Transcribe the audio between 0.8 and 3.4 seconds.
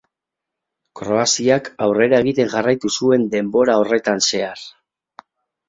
Kroaziak aurrera egiten jarraitu zuen